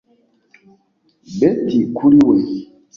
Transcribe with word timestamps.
Betty 1.39 1.79
kuri 1.95 2.17
we 2.27 2.37